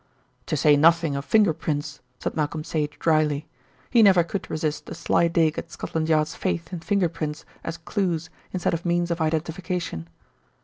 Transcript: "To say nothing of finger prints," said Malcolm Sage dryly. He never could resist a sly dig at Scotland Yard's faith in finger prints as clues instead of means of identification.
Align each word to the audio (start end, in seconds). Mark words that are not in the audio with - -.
"To 0.47 0.57
say 0.57 0.75
nothing 0.75 1.15
of 1.15 1.23
finger 1.25 1.53
prints," 1.53 1.99
said 2.17 2.35
Malcolm 2.35 2.63
Sage 2.63 2.97
dryly. 2.97 3.45
He 3.91 4.01
never 4.01 4.23
could 4.23 4.49
resist 4.49 4.89
a 4.89 4.95
sly 4.95 5.27
dig 5.27 5.59
at 5.59 5.69
Scotland 5.71 6.09
Yard's 6.09 6.33
faith 6.33 6.73
in 6.73 6.79
finger 6.79 7.07
prints 7.07 7.45
as 7.63 7.77
clues 7.77 8.31
instead 8.51 8.73
of 8.73 8.83
means 8.83 9.11
of 9.11 9.21
identification. 9.21 10.09